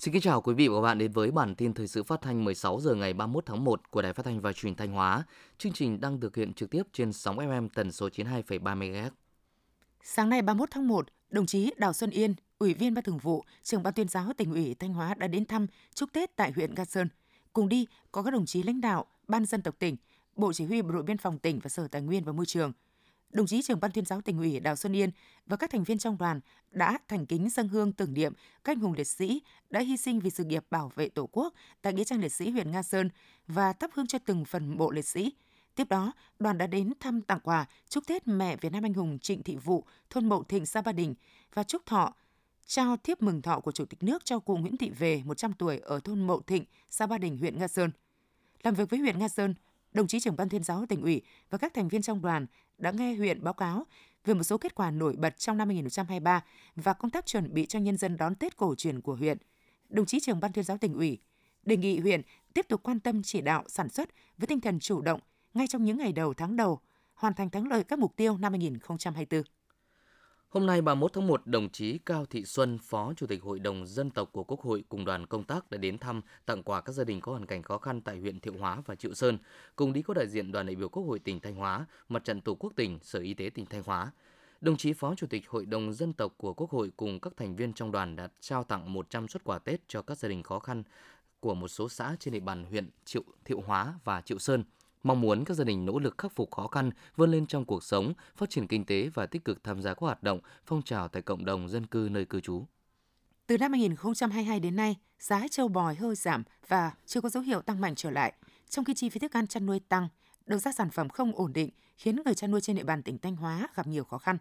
Xin 0.00 0.12
kính 0.12 0.22
chào 0.22 0.40
quý 0.40 0.54
vị 0.54 0.68
và 0.68 0.74
các 0.76 0.80
bạn 0.80 0.98
đến 0.98 1.12
với 1.12 1.30
bản 1.30 1.54
tin 1.54 1.74
thời 1.74 1.88
sự 1.88 2.02
phát 2.02 2.20
thanh 2.20 2.44
16 2.44 2.80
giờ 2.80 2.94
ngày 2.94 3.12
31 3.12 3.46
tháng 3.46 3.64
1 3.64 3.90
của 3.90 4.02
Đài 4.02 4.12
Phát 4.12 4.22
thanh 4.24 4.40
và 4.40 4.52
Truyền 4.52 4.74
thanh 4.74 4.92
Hóa. 4.92 5.24
Chương 5.58 5.72
trình 5.72 6.00
đang 6.00 6.20
thực 6.20 6.36
hiện 6.36 6.54
trực 6.54 6.70
tiếp 6.70 6.82
trên 6.92 7.12
sóng 7.12 7.36
FM 7.36 7.68
tần 7.74 7.92
số 7.92 8.08
92,3 8.08 8.78
MHz. 8.78 9.10
Sáng 10.02 10.28
nay 10.28 10.42
31 10.42 10.68
tháng 10.70 10.88
1, 10.88 11.06
đồng 11.30 11.46
chí 11.46 11.70
Đào 11.76 11.92
Xuân 11.92 12.10
Yên, 12.10 12.34
Ủy 12.58 12.74
viên 12.74 12.94
Ban 12.94 13.04
Thường 13.04 13.18
vụ, 13.18 13.44
trưởng 13.62 13.82
Ban 13.82 13.94
tuyên 13.94 14.08
giáo 14.08 14.32
tỉnh 14.36 14.52
ủy 14.52 14.74
Thanh 14.74 14.94
Hóa 14.94 15.14
đã 15.14 15.26
đến 15.26 15.44
thăm 15.44 15.66
chúc 15.94 16.12
Tết 16.12 16.36
tại 16.36 16.52
huyện 16.52 16.74
Nga 16.74 16.84
Sơn. 16.84 17.08
Cùng 17.52 17.68
đi 17.68 17.86
có 18.12 18.22
các 18.22 18.30
đồng 18.30 18.46
chí 18.46 18.62
lãnh 18.62 18.80
đạo 18.80 19.06
Ban 19.28 19.44
dân 19.44 19.62
tộc 19.62 19.74
tỉnh, 19.78 19.96
Bộ 20.36 20.52
Chỉ 20.52 20.64
huy 20.64 20.82
Bộ 20.82 20.90
đội 20.90 21.02
Biên 21.02 21.18
phòng 21.18 21.38
tỉnh 21.38 21.58
và 21.58 21.68
Sở 21.68 21.88
Tài 21.88 22.02
nguyên 22.02 22.24
và 22.24 22.32
Môi 22.32 22.46
trường– 22.46 22.72
đồng 23.30 23.46
chí 23.46 23.62
trưởng 23.62 23.80
ban 23.80 23.92
tuyên 23.92 24.04
giáo 24.04 24.20
tỉnh 24.20 24.38
ủy 24.38 24.60
Đào 24.60 24.76
Xuân 24.76 24.96
Yên 24.96 25.10
và 25.46 25.56
các 25.56 25.70
thành 25.70 25.84
viên 25.84 25.98
trong 25.98 26.18
đoàn 26.18 26.40
đã 26.70 26.98
thành 27.08 27.26
kính 27.26 27.48
dâng 27.50 27.68
hương 27.68 27.92
tưởng 27.92 28.14
niệm 28.14 28.32
các 28.64 28.72
anh 28.72 28.80
hùng 28.80 28.92
liệt 28.92 29.06
sĩ 29.06 29.42
đã 29.70 29.80
hy 29.80 29.96
sinh 29.96 30.20
vì 30.20 30.30
sự 30.30 30.44
nghiệp 30.44 30.64
bảo 30.70 30.92
vệ 30.94 31.08
Tổ 31.08 31.28
quốc 31.32 31.54
tại 31.82 31.92
nghĩa 31.92 32.04
trang 32.04 32.20
liệt 32.20 32.32
sĩ 32.32 32.50
huyện 32.50 32.70
Nga 32.70 32.82
Sơn 32.82 33.10
và 33.46 33.72
thắp 33.72 33.90
hương 33.94 34.06
cho 34.06 34.18
từng 34.26 34.44
phần 34.44 34.76
mộ 34.78 34.90
liệt 34.90 35.06
sĩ. 35.06 35.32
Tiếp 35.74 35.88
đó, 35.88 36.12
đoàn 36.38 36.58
đã 36.58 36.66
đến 36.66 36.92
thăm 37.00 37.22
tặng 37.22 37.40
quà 37.40 37.66
chúc 37.88 38.06
Tết 38.06 38.28
mẹ 38.28 38.56
Việt 38.56 38.72
Nam 38.72 38.84
anh 38.84 38.94
hùng 38.94 39.18
Trịnh 39.18 39.42
Thị 39.42 39.56
Vụ, 39.56 39.84
thôn 40.10 40.28
Mậu 40.28 40.42
Thịnh, 40.42 40.66
xã 40.66 40.82
Ba 40.82 40.92
Đình 40.92 41.14
và 41.54 41.62
chúc 41.62 41.86
thọ 41.86 42.14
trao 42.66 42.96
thiếp 42.96 43.22
mừng 43.22 43.42
thọ 43.42 43.60
của 43.60 43.72
Chủ 43.72 43.84
tịch 43.84 44.02
nước 44.02 44.24
cho 44.24 44.38
cụ 44.38 44.56
Nguyễn 44.56 44.76
Thị 44.76 44.90
Về 44.90 45.22
100 45.24 45.52
tuổi 45.52 45.78
ở 45.78 46.00
thôn 46.00 46.26
Mậu 46.26 46.40
Thịnh, 46.40 46.64
xã 46.90 47.06
Ba 47.06 47.18
Đình, 47.18 47.38
huyện 47.38 47.58
Nga 47.58 47.68
Sơn. 47.68 47.90
Làm 48.62 48.74
việc 48.74 48.90
với 48.90 49.00
huyện 49.00 49.18
Nga 49.18 49.28
Sơn, 49.28 49.54
đồng 49.92 50.06
chí 50.06 50.20
trưởng 50.20 50.36
ban 50.36 50.48
tuyên 50.48 50.62
giáo 50.62 50.86
tỉnh 50.88 51.02
ủy 51.02 51.22
và 51.50 51.58
các 51.58 51.74
thành 51.74 51.88
viên 51.88 52.02
trong 52.02 52.22
đoàn 52.22 52.46
đã 52.78 52.90
nghe 52.90 53.14
huyện 53.14 53.44
báo 53.44 53.54
cáo 53.54 53.86
về 54.24 54.34
một 54.34 54.42
số 54.42 54.58
kết 54.58 54.74
quả 54.74 54.90
nổi 54.90 55.16
bật 55.18 55.38
trong 55.38 55.56
năm 55.56 55.68
2023 55.68 56.44
và 56.76 56.92
công 56.92 57.10
tác 57.10 57.26
chuẩn 57.26 57.54
bị 57.54 57.66
cho 57.66 57.78
nhân 57.78 57.96
dân 57.96 58.16
đón 58.16 58.34
Tết 58.34 58.56
cổ 58.56 58.74
truyền 58.74 59.00
của 59.00 59.14
huyện. 59.14 59.38
Đồng 59.88 60.06
chí 60.06 60.20
trưởng 60.20 60.40
ban 60.40 60.52
tuyên 60.52 60.64
giáo 60.64 60.78
tỉnh 60.78 60.94
ủy 60.94 61.18
đề 61.62 61.76
nghị 61.76 61.98
huyện 61.98 62.22
tiếp 62.54 62.66
tục 62.68 62.82
quan 62.82 63.00
tâm 63.00 63.22
chỉ 63.22 63.40
đạo 63.40 63.64
sản 63.68 63.88
xuất 63.88 64.08
với 64.38 64.46
tinh 64.46 64.60
thần 64.60 64.80
chủ 64.80 65.00
động 65.00 65.20
ngay 65.54 65.66
trong 65.66 65.84
những 65.84 65.98
ngày 65.98 66.12
đầu 66.12 66.34
tháng 66.34 66.56
đầu, 66.56 66.80
hoàn 67.14 67.34
thành 67.34 67.50
thắng 67.50 67.68
lợi 67.68 67.84
các 67.84 67.98
mục 67.98 68.16
tiêu 68.16 68.38
năm 68.38 68.52
2024. 68.52 69.42
Hôm 70.50 70.66
nay 70.66 70.82
31 70.82 71.12
tháng 71.12 71.26
1, 71.26 71.46
đồng 71.46 71.68
chí 71.68 71.98
Cao 71.98 72.26
Thị 72.26 72.44
Xuân, 72.44 72.78
Phó 72.78 73.12
Chủ 73.16 73.26
tịch 73.26 73.42
Hội 73.42 73.58
đồng 73.58 73.86
Dân 73.86 74.10
tộc 74.10 74.28
của 74.32 74.44
Quốc 74.44 74.60
hội 74.60 74.84
cùng 74.88 75.04
đoàn 75.04 75.26
công 75.26 75.44
tác 75.44 75.70
đã 75.70 75.78
đến 75.78 75.98
thăm 75.98 76.20
tặng 76.46 76.62
quà 76.62 76.80
các 76.80 76.92
gia 76.92 77.04
đình 77.04 77.20
có 77.20 77.32
hoàn 77.32 77.46
cảnh 77.46 77.62
khó 77.62 77.78
khăn 77.78 78.00
tại 78.00 78.18
huyện 78.18 78.40
Thiệu 78.40 78.54
Hóa 78.58 78.82
và 78.86 78.94
Triệu 78.94 79.14
Sơn. 79.14 79.38
Cùng 79.76 79.92
đi 79.92 80.02
có 80.02 80.14
đại 80.14 80.28
diện 80.28 80.52
đoàn 80.52 80.66
đại 80.66 80.76
biểu 80.76 80.88
Quốc 80.88 81.02
hội 81.02 81.18
tỉnh 81.18 81.40
Thanh 81.40 81.54
Hóa, 81.54 81.86
Mặt 82.08 82.24
trận 82.24 82.40
Tổ 82.40 82.54
quốc 82.54 82.72
tỉnh, 82.76 82.98
Sở 83.02 83.18
Y 83.18 83.34
tế 83.34 83.50
tỉnh 83.54 83.66
Thanh 83.66 83.82
Hóa. 83.86 84.12
Đồng 84.60 84.76
chí 84.76 84.92
Phó 84.92 85.14
Chủ 85.14 85.26
tịch 85.26 85.48
Hội 85.48 85.66
đồng 85.66 85.92
Dân 85.92 86.12
tộc 86.12 86.34
của 86.36 86.54
Quốc 86.54 86.70
hội 86.70 86.92
cùng 86.96 87.20
các 87.20 87.32
thành 87.36 87.56
viên 87.56 87.72
trong 87.72 87.92
đoàn 87.92 88.16
đã 88.16 88.28
trao 88.40 88.64
tặng 88.64 88.92
100 88.92 89.28
xuất 89.28 89.44
quà 89.44 89.58
Tết 89.58 89.80
cho 89.88 90.02
các 90.02 90.18
gia 90.18 90.28
đình 90.28 90.42
khó 90.42 90.58
khăn 90.58 90.82
của 91.40 91.54
một 91.54 91.68
số 91.68 91.88
xã 91.88 92.16
trên 92.20 92.34
địa 92.34 92.40
bàn 92.40 92.64
huyện 92.64 92.90
Triệu 93.04 93.22
Thiệu 93.44 93.62
Hóa 93.66 93.94
và 94.04 94.20
Triệu 94.20 94.38
Sơn– 94.38 94.64
mong 95.02 95.20
muốn 95.20 95.44
các 95.44 95.54
gia 95.54 95.64
đình 95.64 95.86
nỗ 95.86 95.98
lực 95.98 96.18
khắc 96.18 96.32
phục 96.36 96.50
khó 96.50 96.66
khăn, 96.66 96.90
vươn 97.16 97.30
lên 97.30 97.46
trong 97.46 97.64
cuộc 97.64 97.84
sống, 97.84 98.12
phát 98.36 98.50
triển 98.50 98.66
kinh 98.66 98.84
tế 98.84 99.08
và 99.14 99.26
tích 99.26 99.44
cực 99.44 99.64
tham 99.64 99.82
gia 99.82 99.94
các 99.94 100.00
hoạt 100.00 100.22
động, 100.22 100.40
phong 100.66 100.82
trào 100.82 101.08
tại 101.08 101.22
cộng 101.22 101.44
đồng 101.44 101.68
dân 101.68 101.86
cư 101.86 102.08
nơi 102.10 102.24
cư 102.24 102.40
trú. 102.40 102.64
Từ 103.46 103.58
năm 103.58 103.72
2022 103.72 104.60
đến 104.60 104.76
nay, 104.76 104.96
giá 105.18 105.48
châu 105.50 105.68
bò 105.68 105.92
hơi 105.98 106.14
giảm 106.14 106.42
và 106.68 106.92
chưa 107.06 107.20
có 107.20 107.28
dấu 107.28 107.42
hiệu 107.42 107.62
tăng 107.62 107.80
mạnh 107.80 107.94
trở 107.94 108.10
lại, 108.10 108.32
trong 108.68 108.84
khi 108.84 108.94
chi 108.94 109.08
phí 109.08 109.20
thức 109.20 109.32
ăn 109.32 109.46
chăn 109.46 109.66
nuôi 109.66 109.80
tăng, 109.88 110.08
đầu 110.46 110.58
ra 110.58 110.72
sản 110.72 110.90
phẩm 110.90 111.08
không 111.08 111.32
ổn 111.34 111.52
định 111.52 111.70
khiến 111.96 112.16
người 112.24 112.34
chăn 112.34 112.50
nuôi 112.50 112.60
trên 112.60 112.76
địa 112.76 112.84
bàn 112.84 113.02
tỉnh 113.02 113.18
Thanh 113.18 113.36
Hóa 113.36 113.68
gặp 113.74 113.86
nhiều 113.86 114.04
khó 114.04 114.18
khăn. 114.18 114.38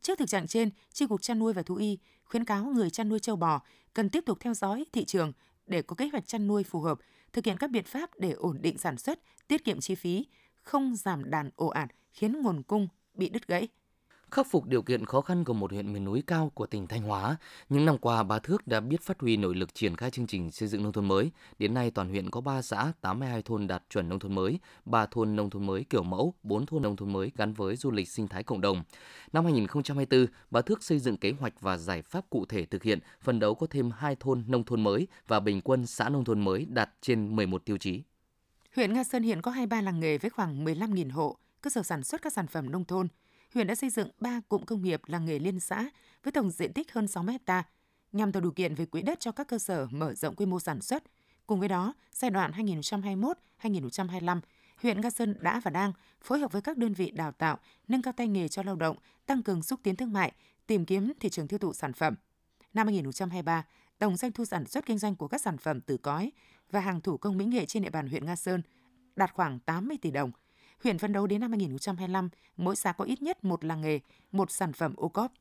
Trước 0.00 0.18
thực 0.18 0.28
trạng 0.28 0.46
trên, 0.46 0.70
Chi 0.92 1.06
cục 1.06 1.22
chăn 1.22 1.38
nuôi 1.38 1.52
và 1.52 1.62
thú 1.62 1.76
y 1.76 1.98
khuyến 2.24 2.44
cáo 2.44 2.64
người 2.64 2.90
chăn 2.90 3.08
nuôi 3.08 3.18
châu 3.18 3.36
bò 3.36 3.60
cần 3.94 4.10
tiếp 4.10 4.24
tục 4.26 4.38
theo 4.40 4.54
dõi 4.54 4.84
thị 4.92 5.04
trường 5.04 5.32
để 5.66 5.82
có 5.82 5.96
kế 5.96 6.08
hoạch 6.08 6.26
chăn 6.26 6.46
nuôi 6.46 6.64
phù 6.64 6.80
hợp, 6.80 6.98
thực 7.34 7.44
hiện 7.44 7.56
các 7.56 7.70
biện 7.70 7.84
pháp 7.84 8.10
để 8.18 8.32
ổn 8.32 8.58
định 8.62 8.78
sản 8.78 8.98
xuất, 8.98 9.20
tiết 9.48 9.64
kiệm 9.64 9.80
chi 9.80 9.94
phí, 9.94 10.26
không 10.62 10.96
giảm 10.96 11.30
đàn 11.30 11.50
ồ 11.56 11.66
ạt 11.66 11.90
khiến 12.12 12.42
nguồn 12.42 12.62
cung 12.62 12.88
bị 13.14 13.28
đứt 13.28 13.48
gãy. 13.48 13.68
Khắc 14.34 14.46
phục 14.50 14.66
điều 14.66 14.82
kiện 14.82 15.06
khó 15.06 15.20
khăn 15.20 15.44
của 15.44 15.52
một 15.52 15.72
huyện 15.72 15.92
miền 15.92 16.04
núi 16.04 16.22
cao 16.26 16.50
của 16.54 16.66
tỉnh 16.66 16.86
Thanh 16.86 17.02
Hóa, 17.02 17.36
những 17.68 17.84
năm 17.84 17.98
qua 17.98 18.22
bà 18.22 18.38
Thước 18.38 18.66
đã 18.66 18.80
biết 18.80 19.02
phát 19.02 19.20
huy 19.20 19.36
nội 19.36 19.54
lực 19.54 19.74
triển 19.74 19.96
khai 19.96 20.10
chương 20.10 20.26
trình 20.26 20.50
xây 20.50 20.68
dựng 20.68 20.82
nông 20.82 20.92
thôn 20.92 21.08
mới. 21.08 21.30
Đến 21.58 21.74
nay 21.74 21.90
toàn 21.90 22.08
huyện 22.08 22.30
có 22.30 22.40
3 22.40 22.62
xã, 22.62 22.92
82 23.00 23.42
thôn 23.42 23.66
đạt 23.66 23.82
chuẩn 23.90 24.08
nông 24.08 24.18
thôn 24.18 24.34
mới, 24.34 24.58
3 24.84 25.06
thôn 25.06 25.36
nông 25.36 25.50
thôn 25.50 25.66
mới 25.66 25.84
kiểu 25.90 26.02
mẫu, 26.02 26.34
4 26.42 26.66
thôn 26.66 26.82
nông 26.82 26.96
thôn 26.96 27.12
mới 27.12 27.32
gắn 27.36 27.52
với 27.52 27.76
du 27.76 27.90
lịch 27.90 28.08
sinh 28.08 28.28
thái 28.28 28.42
cộng 28.42 28.60
đồng. 28.60 28.84
Năm 29.32 29.44
2024, 29.44 30.26
bà 30.50 30.60
Thước 30.60 30.82
xây 30.82 30.98
dựng 30.98 31.16
kế 31.16 31.32
hoạch 31.40 31.60
và 31.60 31.76
giải 31.76 32.02
pháp 32.02 32.30
cụ 32.30 32.44
thể 32.48 32.64
thực 32.64 32.82
hiện, 32.82 32.98
phần 33.22 33.38
đấu 33.38 33.54
có 33.54 33.66
thêm 33.70 33.90
2 33.90 34.16
thôn 34.20 34.44
nông 34.46 34.64
thôn 34.64 34.82
mới 34.82 35.06
và 35.28 35.40
bình 35.40 35.60
quân 35.60 35.86
xã 35.86 36.08
nông 36.08 36.24
thôn 36.24 36.40
mới 36.40 36.66
đạt 36.68 36.90
trên 37.00 37.36
11 37.36 37.64
tiêu 37.64 37.76
chí. 37.76 38.02
Huyện 38.76 38.92
Nga 38.92 39.04
Sơn 39.04 39.22
hiện 39.22 39.42
có 39.42 39.50
23 39.50 39.80
làng 39.80 40.00
nghề 40.00 40.18
với 40.18 40.30
khoảng 40.30 40.64
15.000 40.64 41.12
hộ, 41.12 41.36
cơ 41.60 41.70
sở 41.70 41.82
sản 41.82 42.02
xuất 42.02 42.22
các 42.22 42.32
sản 42.32 42.46
phẩm 42.46 42.70
nông 42.70 42.84
thôn– 42.84 43.08
huyện 43.54 43.66
đã 43.66 43.74
xây 43.74 43.90
dựng 43.90 44.08
3 44.20 44.40
cụm 44.48 44.62
công 44.62 44.82
nghiệp 44.82 45.00
làng 45.06 45.24
nghề 45.24 45.38
liên 45.38 45.60
xã 45.60 45.90
với 46.22 46.32
tổng 46.32 46.50
diện 46.50 46.72
tích 46.72 46.92
hơn 46.92 47.08
6 47.08 47.22
hecta 47.22 47.64
nhằm 48.12 48.32
tạo 48.32 48.40
điều 48.40 48.52
kiện 48.52 48.74
về 48.74 48.86
quỹ 48.86 49.02
đất 49.02 49.20
cho 49.20 49.32
các 49.32 49.48
cơ 49.48 49.58
sở 49.58 49.86
mở 49.90 50.14
rộng 50.14 50.34
quy 50.36 50.46
mô 50.46 50.60
sản 50.60 50.80
xuất. 50.80 51.04
Cùng 51.46 51.60
với 51.60 51.68
đó, 51.68 51.94
giai 52.12 52.30
đoạn 52.30 52.52
2021-2025, 53.62 54.40
huyện 54.82 55.00
Nga 55.00 55.10
Sơn 55.10 55.36
đã 55.40 55.60
và 55.64 55.70
đang 55.70 55.92
phối 56.20 56.38
hợp 56.38 56.52
với 56.52 56.62
các 56.62 56.76
đơn 56.76 56.92
vị 56.92 57.10
đào 57.10 57.32
tạo, 57.32 57.58
nâng 57.88 58.02
cao 58.02 58.12
tay 58.12 58.28
nghề 58.28 58.48
cho 58.48 58.62
lao 58.62 58.76
động, 58.76 58.96
tăng 59.26 59.42
cường 59.42 59.62
xúc 59.62 59.80
tiến 59.82 59.96
thương 59.96 60.12
mại, 60.12 60.32
tìm 60.66 60.84
kiếm 60.84 61.12
thị 61.20 61.28
trường 61.28 61.48
tiêu 61.48 61.58
thụ 61.58 61.72
sản 61.72 61.92
phẩm. 61.92 62.14
Năm 62.74 62.86
2023, 62.86 63.64
tổng 63.98 64.16
doanh 64.16 64.32
thu 64.32 64.44
sản 64.44 64.66
xuất 64.66 64.86
kinh 64.86 64.98
doanh 64.98 65.16
của 65.16 65.28
các 65.28 65.40
sản 65.40 65.58
phẩm 65.58 65.80
từ 65.80 65.96
cói 65.96 66.32
và 66.70 66.80
hàng 66.80 67.00
thủ 67.00 67.16
công 67.16 67.36
mỹ 67.36 67.44
nghệ 67.44 67.66
trên 67.66 67.82
địa 67.82 67.90
bàn 67.90 68.08
huyện 68.08 68.24
Nga 68.24 68.36
Sơn 68.36 68.62
đạt 69.16 69.34
khoảng 69.34 69.58
80 69.58 69.96
tỷ 70.02 70.10
đồng– 70.10 70.30
Huyện 70.84 70.98
phấn 70.98 71.12
đấu 71.12 71.26
đến 71.26 71.40
năm 71.40 71.50
2025, 71.50 72.28
mỗi 72.56 72.76
xã 72.76 72.92
có 72.92 73.04
ít 73.04 73.22
nhất 73.22 73.44
một 73.44 73.64
làng 73.64 73.80
nghề, 73.80 74.00
một 74.32 74.50
sản 74.50 74.72
phẩm 74.72 74.94
ô 74.96 75.08
cóp. 75.08 75.32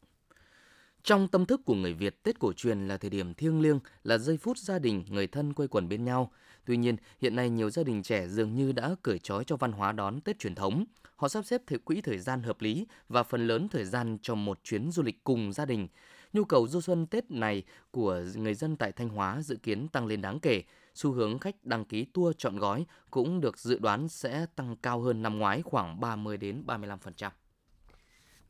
Trong 1.04 1.28
tâm 1.28 1.46
thức 1.46 1.62
của 1.66 1.76
người 1.76 1.94
Việt, 1.94 2.24
Tết 2.24 2.40
cổ 2.40 2.54
truyền 2.54 2.88
là 2.88 2.98
thời 2.98 3.10
điểm 3.10 3.34
thiêng 3.34 3.62
liêng, 3.62 3.80
là 4.04 4.18
giây 4.18 4.38
phút 4.38 4.58
gia 4.58 4.80
đình, 4.80 5.06
người 5.10 5.28
thân 5.28 5.54
quây 5.54 5.68
quần 5.68 5.90
bên 5.90 6.06
nhau. 6.06 6.32
Tuy 6.66 6.78
nhiên, 6.78 6.96
hiện 7.22 7.36
nay 7.36 7.50
nhiều 7.50 7.70
gia 7.70 7.84
đình 7.84 8.04
trẻ 8.04 8.28
dường 8.28 8.56
như 8.56 8.72
đã 8.72 8.96
cởi 9.04 9.20
trói 9.20 9.44
cho 9.44 9.56
văn 9.56 9.72
hóa 9.72 9.92
đón 9.92 10.22
Tết 10.22 10.40
truyền 10.40 10.56
thống. 10.56 10.86
Họ 11.16 11.28
sắp 11.28 11.46
xếp 11.46 11.62
thời 11.68 11.80
quỹ 11.80 12.02
thời 12.02 12.20
gian 12.20 12.44
hợp 12.44 12.62
lý 12.62 12.88
và 13.10 13.24
phần 13.24 13.48
lớn 13.48 13.68
thời 13.70 13.86
gian 13.86 14.18
cho 14.22 14.36
một 14.36 14.60
chuyến 14.64 14.92
du 14.92 15.04
lịch 15.04 15.24
cùng 15.24 15.54
gia 15.54 15.66
đình. 15.66 15.88
Nhu 16.34 16.44
cầu 16.44 16.68
du 16.68 16.82
xuân 16.82 17.08
Tết 17.08 17.32
này 17.32 17.64
của 17.92 18.22
người 18.36 18.54
dân 18.54 18.76
tại 18.76 18.92
Thanh 18.92 19.10
Hóa 19.10 19.42
dự 19.42 19.56
kiến 19.56 19.88
tăng 19.88 20.06
lên 20.06 20.22
đáng 20.22 20.40
kể. 20.40 20.64
Xu 20.94 21.12
hướng 21.12 21.40
khách 21.40 21.56
đăng 21.64 21.86
ký 21.86 22.06
tour 22.06 22.36
chọn 22.38 22.58
gói 22.58 22.86
cũng 23.12 23.42
được 23.42 23.58
dự 23.58 23.80
đoán 23.80 24.10
sẽ 24.10 24.46
tăng 24.56 24.76
cao 24.76 25.02
hơn 25.02 25.22
năm 25.22 25.40
ngoái 25.40 25.62
khoảng 25.62 26.00
30 26.00 26.38
đến 26.38 26.64
35%. 26.68 27.30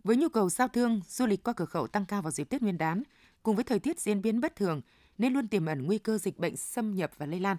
Với 0.04 0.16
nhu 0.16 0.30
cầu 0.30 0.50
giao 0.50 0.68
thương, 0.68 1.02
du 1.08 1.26
lịch 1.26 1.44
qua 1.44 1.54
cửa 1.54 1.66
khẩu 1.66 1.88
tăng 1.88 2.06
cao 2.06 2.22
vào 2.22 2.32
dịp 2.32 2.50
Tết 2.50 2.62
Nguyên 2.62 2.78
đán, 2.78 3.04
cùng 3.44 3.56
với 3.56 3.64
thời 3.64 3.80
tiết 3.80 4.00
diễn 4.00 4.22
biến 4.22 4.42
bất 4.42 4.56
thường 4.56 4.82
nên 5.18 5.34
luôn 5.34 5.48
tiềm 5.48 5.66
ẩn 5.66 5.86
nguy 5.86 5.98
cơ 5.98 6.18
dịch 6.18 6.40
bệnh 6.40 6.58
xâm 6.58 6.96
nhập 6.96 7.12
và 7.18 7.26
lây 7.26 7.40
lan. 7.40 7.58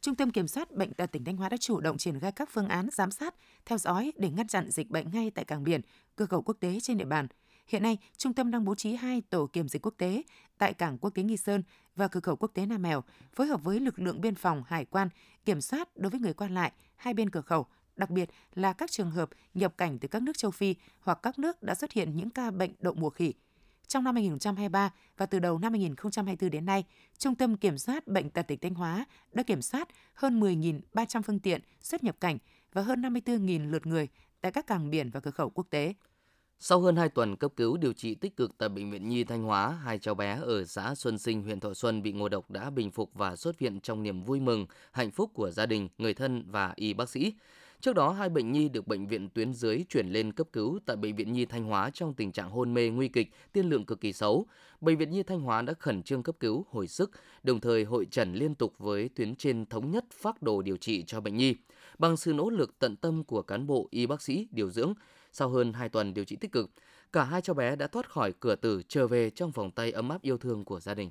Trung 0.00 0.14
tâm 0.14 0.30
Kiểm 0.30 0.48
soát 0.48 0.70
Bệnh 0.70 0.94
tật 0.94 1.12
tỉnh 1.12 1.24
Thanh 1.24 1.36
Hóa 1.36 1.48
đã 1.48 1.56
chủ 1.56 1.80
động 1.80 1.98
triển 1.98 2.20
khai 2.20 2.32
các 2.32 2.48
phương 2.52 2.68
án 2.68 2.88
giám 2.92 3.10
sát, 3.10 3.34
theo 3.66 3.78
dõi 3.78 4.12
để 4.16 4.30
ngăn 4.30 4.48
chặn 4.48 4.70
dịch 4.70 4.90
bệnh 4.90 5.10
ngay 5.10 5.30
tại 5.30 5.44
cảng 5.44 5.64
biển, 5.64 5.80
cửa 6.16 6.26
khẩu 6.26 6.42
quốc 6.42 6.56
tế 6.60 6.78
trên 6.82 6.98
địa 6.98 7.04
bàn– 7.04 7.26
Hiện 7.68 7.82
nay, 7.82 7.98
trung 8.16 8.32
tâm 8.32 8.50
đang 8.50 8.64
bố 8.64 8.74
trí 8.74 8.94
hai 8.94 9.22
tổ 9.30 9.46
kiểm 9.46 9.68
dịch 9.68 9.82
quốc 9.86 9.94
tế 9.98 10.22
tại 10.58 10.74
cảng 10.74 10.98
quốc 10.98 11.10
tế 11.10 11.22
Nghi 11.22 11.36
Sơn 11.36 11.62
và 11.96 12.08
cửa 12.08 12.20
khẩu 12.20 12.36
quốc 12.36 12.50
tế 12.54 12.66
Nam 12.66 12.82
Mèo, 12.82 13.04
phối 13.34 13.46
hợp 13.46 13.62
với 13.64 13.80
lực 13.80 13.98
lượng 13.98 14.20
biên 14.20 14.34
phòng, 14.34 14.62
hải 14.66 14.84
quan 14.84 15.08
kiểm 15.44 15.60
soát 15.60 15.96
đối 15.96 16.10
với 16.10 16.20
người 16.20 16.34
qua 16.34 16.48
lại 16.48 16.72
hai 16.96 17.14
bên 17.14 17.30
cửa 17.30 17.40
khẩu, 17.40 17.66
đặc 17.96 18.10
biệt 18.10 18.30
là 18.54 18.72
các 18.72 18.90
trường 18.90 19.10
hợp 19.10 19.30
nhập 19.54 19.74
cảnh 19.78 19.98
từ 19.98 20.08
các 20.08 20.22
nước 20.22 20.38
châu 20.38 20.50
Phi 20.50 20.74
hoặc 21.00 21.18
các 21.22 21.38
nước 21.38 21.62
đã 21.62 21.74
xuất 21.74 21.92
hiện 21.92 22.16
những 22.16 22.30
ca 22.30 22.50
bệnh 22.50 22.72
đậu 22.80 22.94
mùa 22.94 23.10
khỉ. 23.10 23.34
Trong 23.86 24.04
năm 24.04 24.14
2023 24.14 24.90
và 25.16 25.26
từ 25.26 25.38
đầu 25.38 25.58
năm 25.58 25.72
2024 25.72 26.50
đến 26.50 26.66
nay, 26.66 26.84
Trung 27.18 27.34
tâm 27.34 27.56
Kiểm 27.56 27.78
soát 27.78 28.06
Bệnh 28.06 28.30
tật 28.30 28.42
tỉnh 28.42 28.58
Thanh 28.58 28.74
Hóa 28.74 29.04
đã 29.32 29.42
kiểm 29.42 29.62
soát 29.62 29.88
hơn 30.14 30.40
10.300 30.40 31.22
phương 31.22 31.40
tiện 31.40 31.60
xuất 31.80 32.04
nhập 32.04 32.16
cảnh 32.20 32.38
và 32.72 32.82
hơn 32.82 33.02
54.000 33.02 33.70
lượt 33.70 33.86
người 33.86 34.08
tại 34.40 34.52
các 34.52 34.66
cảng 34.66 34.90
biển 34.90 35.10
và 35.10 35.20
cửa 35.20 35.30
khẩu 35.30 35.50
quốc 35.50 35.66
tế. 35.70 35.94
Sau 36.60 36.80
hơn 36.80 36.96
2 36.96 37.08
tuần 37.08 37.36
cấp 37.36 37.52
cứu 37.56 37.76
điều 37.76 37.92
trị 37.92 38.14
tích 38.14 38.36
cực 38.36 38.58
tại 38.58 38.68
Bệnh 38.68 38.90
viện 38.90 39.08
Nhi 39.08 39.24
Thanh 39.24 39.42
Hóa, 39.42 39.70
hai 39.70 39.98
cháu 39.98 40.14
bé 40.14 40.38
ở 40.42 40.64
xã 40.64 40.94
Xuân 40.94 41.18
Sinh, 41.18 41.42
huyện 41.42 41.60
Thọ 41.60 41.74
Xuân 41.74 42.02
bị 42.02 42.12
ngộ 42.12 42.28
độc 42.28 42.50
đã 42.50 42.70
bình 42.70 42.90
phục 42.90 43.10
và 43.14 43.36
xuất 43.36 43.58
viện 43.58 43.80
trong 43.80 44.02
niềm 44.02 44.22
vui 44.22 44.40
mừng, 44.40 44.66
hạnh 44.92 45.10
phúc 45.10 45.30
của 45.34 45.50
gia 45.50 45.66
đình, 45.66 45.88
người 45.98 46.14
thân 46.14 46.44
và 46.50 46.72
y 46.76 46.94
bác 46.94 47.08
sĩ. 47.08 47.32
Trước 47.80 47.94
đó, 47.94 48.10
hai 48.10 48.28
bệnh 48.28 48.52
nhi 48.52 48.68
được 48.68 48.86
bệnh 48.86 49.06
viện 49.06 49.28
tuyến 49.28 49.52
dưới 49.52 49.84
chuyển 49.88 50.08
lên 50.08 50.32
cấp 50.32 50.46
cứu 50.52 50.78
tại 50.86 50.96
Bệnh 50.96 51.16
viện 51.16 51.32
Nhi 51.32 51.46
Thanh 51.46 51.64
Hóa 51.64 51.90
trong 51.90 52.14
tình 52.14 52.32
trạng 52.32 52.50
hôn 52.50 52.74
mê 52.74 52.88
nguy 52.88 53.08
kịch, 53.08 53.32
tiên 53.52 53.66
lượng 53.66 53.86
cực 53.86 54.00
kỳ 54.00 54.12
xấu. 54.12 54.46
Bệnh 54.80 54.98
viện 54.98 55.10
Nhi 55.10 55.22
Thanh 55.22 55.40
Hóa 55.40 55.62
đã 55.62 55.74
khẩn 55.78 56.02
trương 56.02 56.22
cấp 56.22 56.36
cứu, 56.40 56.66
hồi 56.70 56.88
sức, 56.88 57.10
đồng 57.42 57.60
thời 57.60 57.84
hội 57.84 58.06
trần 58.10 58.34
liên 58.34 58.54
tục 58.54 58.74
với 58.78 59.08
tuyến 59.08 59.36
trên 59.36 59.66
thống 59.66 59.90
nhất 59.90 60.04
phác 60.12 60.42
đồ 60.42 60.62
điều 60.62 60.76
trị 60.76 61.04
cho 61.06 61.20
bệnh 61.20 61.36
nhi. 61.36 61.54
Bằng 61.98 62.16
sự 62.16 62.32
nỗ 62.32 62.50
lực 62.50 62.78
tận 62.78 62.96
tâm 62.96 63.24
của 63.24 63.42
cán 63.42 63.66
bộ 63.66 63.88
y 63.90 64.06
bác 64.06 64.22
sĩ, 64.22 64.48
điều 64.50 64.70
dưỡng, 64.70 64.94
sau 65.32 65.48
hơn 65.48 65.72
2 65.72 65.88
tuần 65.88 66.14
điều 66.14 66.24
trị 66.24 66.36
tích 66.36 66.52
cực, 66.52 66.70
cả 67.12 67.24
hai 67.24 67.40
cháu 67.40 67.54
bé 67.54 67.76
đã 67.76 67.86
thoát 67.86 68.10
khỏi 68.10 68.32
cửa 68.40 68.56
tử 68.56 68.82
trở 68.88 69.06
về 69.06 69.30
trong 69.30 69.50
vòng 69.50 69.70
tay 69.70 69.92
ấm 69.92 70.08
áp 70.08 70.22
yêu 70.22 70.38
thương 70.38 70.64
của 70.64 70.80
gia 70.80 70.94
đình. 70.94 71.10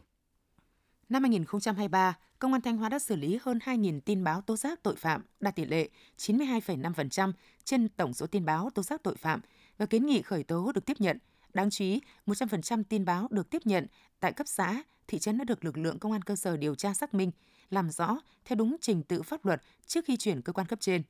Năm 1.10 1.24
2023, 1.24 2.18
Công 2.40 2.54
an 2.54 2.62
Thanh 2.62 2.78
Hóa 2.78 2.90
đã 2.90 3.00
xử 3.00 3.16
lý 3.16 3.40
hơn 3.42 3.60
2.000 3.66 4.00
tin 4.02 4.24
báo 4.24 4.42
tố 4.42 4.58
giác 4.58 4.84
tội 4.84 4.96
phạm, 4.96 5.22
đạt 5.40 5.56
tỷ 5.56 5.66
lệ 5.66 5.90
92,5% 6.18 7.32
trên 7.64 7.90
tổng 7.90 8.14
số 8.14 8.28
tin 8.28 8.46
báo 8.46 8.70
tố 8.76 8.84
giác 8.84 9.04
tội 9.04 9.16
phạm 9.16 9.42
và 9.78 9.86
kiến 9.86 10.06
nghị 10.06 10.22
khởi 10.22 10.44
tố 10.44 10.72
được 10.76 10.86
tiếp 10.86 10.98
nhận. 11.00 11.18
Đáng 11.54 11.70
chú 11.70 11.86
ý, 11.86 12.02
100% 12.26 12.84
tin 12.90 13.06
báo 13.06 13.28
được 13.32 13.50
tiếp 13.50 13.62
nhận 13.66 13.88
tại 14.20 14.34
cấp 14.34 14.48
xã, 14.48 14.84
thị 15.08 15.20
trấn 15.20 15.38
đã 15.38 15.44
được 15.44 15.66
lực 15.66 15.78
lượng 15.78 16.00
công 16.00 16.12
an 16.12 16.22
cơ 16.22 16.36
sở 16.36 16.58
điều 16.58 16.76
tra 16.76 16.94
xác 16.94 17.14
minh, 17.14 17.32
làm 17.70 17.90
rõ 17.90 18.20
theo 18.46 18.56
đúng 18.56 18.76
trình 18.82 19.04
tự 19.04 19.22
pháp 19.22 19.46
luật 19.46 19.62
trước 19.86 20.06
khi 20.06 20.18
chuyển 20.18 20.42
cơ 20.42 20.54
quan 20.54 20.68
cấp 20.68 20.80
trên. 20.82 21.04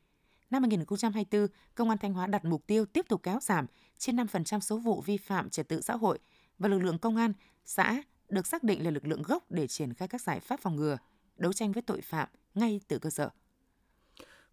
Năm 0.49 0.63
2024, 0.63 1.47
Công 1.75 1.89
an 1.89 1.97
Thanh 1.97 2.13
Hóa 2.13 2.27
đặt 2.27 2.45
mục 2.45 2.67
tiêu 2.67 2.85
tiếp 2.85 3.05
tục 3.09 3.23
kéo 3.23 3.39
giảm 3.41 3.65
trên 3.97 4.15
5% 4.15 4.59
số 4.59 4.77
vụ 4.77 5.01
vi 5.01 5.17
phạm 5.17 5.49
trật 5.49 5.67
tự 5.67 5.81
xã 5.81 5.95
hội 5.95 6.19
và 6.59 6.69
lực 6.69 6.79
lượng 6.79 6.99
công 6.99 7.15
an, 7.15 7.33
xã 7.65 8.03
được 8.29 8.47
xác 8.47 8.63
định 8.63 8.83
là 8.83 8.91
lực 8.91 9.07
lượng 9.07 9.21
gốc 9.21 9.51
để 9.51 9.67
triển 9.67 9.93
khai 9.93 10.07
các 10.07 10.21
giải 10.21 10.39
pháp 10.39 10.59
phòng 10.59 10.75
ngừa, 10.75 10.97
đấu 11.37 11.53
tranh 11.53 11.71
với 11.71 11.81
tội 11.81 12.01
phạm 12.01 12.29
ngay 12.55 12.81
từ 12.87 12.99
cơ 12.99 13.09
sở. 13.09 13.29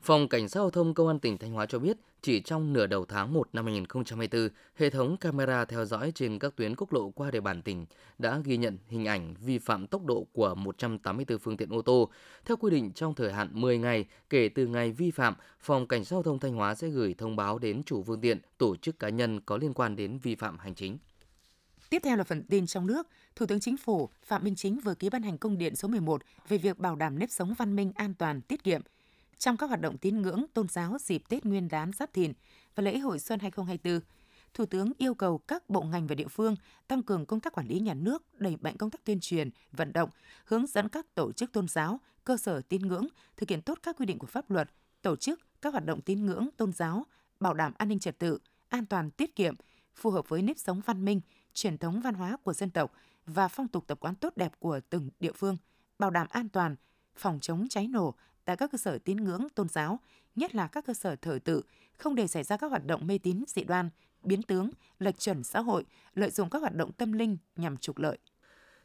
Phòng 0.05 0.29
Cảnh 0.29 0.49
sát 0.49 0.61
Giao 0.61 0.71
thông 0.71 0.95
Công 0.95 1.09
an 1.09 1.19
tỉnh 1.19 1.39
Thanh 1.39 1.53
Hóa 1.53 1.67
cho 1.67 1.79
biết, 1.79 1.97
chỉ 2.23 2.41
trong 2.41 2.73
nửa 2.73 2.87
đầu 2.87 3.05
tháng 3.05 3.33
1 3.33 3.49
năm 3.53 3.65
2024, 3.65 4.49
hệ 4.77 4.91
thống 4.91 5.17
camera 5.17 5.65
theo 5.65 5.85
dõi 5.85 6.13
trên 6.15 6.39
các 6.39 6.57
tuyến 6.57 6.77
quốc 6.77 6.93
lộ 6.93 7.11
qua 7.11 7.31
địa 7.31 7.41
bàn 7.41 7.63
tỉnh 7.63 7.87
đã 8.19 8.41
ghi 8.45 8.57
nhận 8.57 8.79
hình 8.89 9.05
ảnh 9.05 9.35
vi 9.41 9.59
phạm 9.59 9.87
tốc 9.87 10.05
độ 10.05 10.27
của 10.33 10.55
184 10.55 11.39
phương 11.39 11.57
tiện 11.57 11.69
ô 11.69 11.83
tô. 11.83 12.11
Theo 12.45 12.57
quy 12.57 12.71
định, 12.71 12.93
trong 12.93 13.15
thời 13.15 13.33
hạn 13.33 13.49
10 13.53 13.79
ngày 13.79 14.07
kể 14.31 14.49
từ 14.49 14.67
ngày 14.67 14.93
vi 14.93 15.11
phạm, 15.11 15.35
Phòng 15.61 15.87
Cảnh 15.87 16.05
sát 16.05 16.15
Giao 16.15 16.23
thông 16.23 16.39
Thanh 16.39 16.55
Hóa 16.55 16.75
sẽ 16.75 16.89
gửi 16.89 17.15
thông 17.19 17.37
báo 17.37 17.59
đến 17.59 17.83
chủ 17.83 18.03
phương 18.03 18.21
tiện, 18.21 18.39
tổ 18.59 18.77
chức 18.77 18.99
cá 18.99 19.09
nhân 19.09 19.41
có 19.41 19.57
liên 19.57 19.75
quan 19.75 19.97
đến 19.97 20.19
vi 20.23 20.35
phạm 20.35 20.59
hành 20.59 20.75
chính. 20.75 20.99
Tiếp 21.91 22.03
theo 22.05 22.17
là 22.17 22.25
phần 22.25 22.43
tin 22.43 22.67
trong 22.67 22.87
nước. 22.87 23.07
Thủ 23.37 23.47
tướng 23.47 23.61
Chính 23.61 23.77
phủ 23.77 24.09
Phạm 24.23 24.45
Minh 24.45 24.55
Chính 24.57 24.81
vừa 24.81 24.95
ký 24.95 25.11
ban 25.11 25.23
hành 25.23 25.39
công 25.39 25.59
điện 25.59 25.77
số 25.77 25.89
11 25.89 26.23
về 26.49 26.59
việc 26.59 26.79
bảo 26.79 26.97
đảm 26.97 27.19
nếp 27.19 27.31
sống 27.31 27.55
văn 27.59 27.77
minh, 27.77 27.93
an 27.95 28.15
toàn, 28.15 28.41
tiết 28.41 28.65
kiệm 28.65 28.81
trong 29.45 29.57
các 29.57 29.67
hoạt 29.67 29.81
động 29.81 29.99
tín 29.99 30.23
ngưỡng 30.23 30.45
tôn 30.55 30.69
giáo 30.69 30.97
dịp 31.01 31.23
Tết 31.29 31.45
Nguyên 31.45 31.69
đán 31.69 31.91
Giáp 31.93 32.13
Thìn 32.13 32.33
và 32.75 32.83
lễ 32.83 32.99
hội 32.99 33.19
xuân 33.19 33.41
2024. 33.41 34.01
Thủ 34.55 34.67
tướng 34.67 34.93
yêu 34.99 35.15
cầu 35.15 35.39
các 35.39 35.71
bộ 35.71 35.83
ngành 35.83 36.07
và 36.07 36.15
địa 36.15 36.29
phương 36.29 36.57
tăng 36.89 37.03
cường 37.03 37.27
công 37.27 37.41
tác 37.41 37.53
quản 37.53 37.67
lý 37.67 37.81
nhà 37.81 37.95
nước, 37.95 38.23
đẩy 38.39 38.57
mạnh 38.61 38.77
công 38.77 38.91
tác 38.91 39.05
tuyên 39.05 39.21
truyền, 39.21 39.51
vận 39.73 39.93
động, 39.93 40.11
hướng 40.45 40.67
dẫn 40.67 40.89
các 40.89 41.15
tổ 41.15 41.33
chức 41.33 41.53
tôn 41.53 41.69
giáo, 41.69 42.01
cơ 42.25 42.37
sở 42.37 42.61
tín 42.69 42.83
ngưỡng 42.83 43.07
thực 43.37 43.51
hiện 43.51 43.63
tốt 43.63 43.79
các 43.83 43.97
quy 43.97 44.07
định 44.07 44.19
của 44.19 44.27
pháp 44.27 44.51
luật, 44.51 44.71
tổ 45.03 45.17
chức 45.17 45.41
các 45.63 45.73
hoạt 45.73 45.85
động 45.85 46.01
tín 46.01 46.27
ngưỡng 46.27 46.49
tôn 46.57 46.73
giáo, 46.73 47.07
bảo 47.41 47.55
đảm 47.55 47.73
an 47.79 47.89
ninh 47.89 47.99
trật 47.99 48.19
tự, 48.19 48.39
an 48.69 48.87
toàn 48.87 49.11
tiết 49.11 49.37
kiệm, 49.37 49.55
phù 49.95 50.11
hợp 50.11 50.29
với 50.29 50.43
nếp 50.43 50.59
sống 50.59 50.81
văn 50.87 51.05
minh, 51.05 51.21
truyền 51.55 51.79
thống 51.79 52.01
văn 52.01 52.15
hóa 52.15 52.37
của 52.43 52.53
dân 52.53 52.71
tộc 52.71 52.93
và 53.27 53.49
phong 53.49 53.69
tục 53.69 53.85
tập 53.87 53.99
quán 54.01 54.15
tốt 54.15 54.33
đẹp 54.37 54.53
của 54.59 54.81
từng 54.91 55.11
địa 55.21 55.33
phương, 55.33 55.57
bảo 55.99 56.11
đảm 56.11 56.27
an 56.31 56.49
toàn, 56.49 56.77
phòng 57.17 57.39
chống 57.41 57.67
cháy 57.69 57.89
nổ 57.89 58.15
tại 58.45 58.57
các 58.57 58.71
cơ 58.71 58.79
sở 58.79 58.99
tín 58.99 59.17
ngưỡng 59.17 59.49
tôn 59.55 59.69
giáo, 59.69 60.01
nhất 60.37 60.55
là 60.55 60.67
các 60.67 60.87
cơ 60.87 60.95
sở 60.95 61.17
thờ 61.17 61.39
tự, 61.45 61.63
không 61.99 62.15
để 62.15 62.27
xảy 62.27 62.43
ra 62.43 62.57
các 62.57 62.71
hoạt 62.71 62.87
động 62.87 63.07
mê 63.07 63.19
tín 63.19 63.45
dị 63.47 63.65
đoan, 63.65 63.91
biến 64.23 64.43
tướng, 64.43 64.71
lệch 64.99 65.19
chuẩn 65.19 65.45
xã 65.45 65.61
hội, 65.61 65.85
lợi 66.15 66.31
dụng 66.31 66.51
các 66.51 66.59
hoạt 66.59 66.75
động 66.75 66.93
tâm 66.93 67.13
linh 67.13 67.37
nhằm 67.57 67.77
trục 67.77 67.99
lợi. 67.99 68.19